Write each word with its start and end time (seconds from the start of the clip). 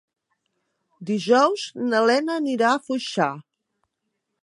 Dijous 1.09 1.67
na 1.91 2.01
Lena 2.13 2.41
anirà 2.41 2.73
a 2.75 2.83
Foixà. 2.89 3.33